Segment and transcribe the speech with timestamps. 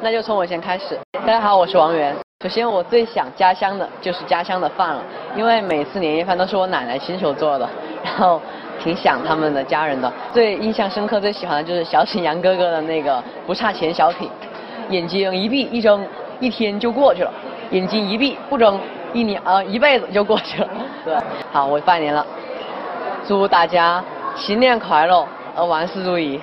[0.00, 0.96] 那就从我先开始。
[1.26, 2.14] 大家好我是王源。
[2.40, 5.02] 首先我最想家乡的就是家乡的饭了
[5.34, 7.68] 因为每次年夜饭都是我奶奶亲手做的
[8.04, 8.40] 然后
[8.80, 10.12] 挺想他们的家人的。
[10.32, 14.30] 最印象深刻最喜欢的就是小沈阳哥哥的那个不差钱小品
[14.88, 16.06] 眼睛一闭一睁
[16.38, 17.32] 一天就过去了。
[17.70, 18.78] 眼睛一闭不睁
[19.12, 20.68] 一年呃一辈子就过去了。
[21.04, 21.16] 对
[21.50, 22.24] 好我拜年了。
[23.26, 24.02] 祝大家
[24.36, 25.26] 新年快乐
[25.56, 26.40] 呃万事如意。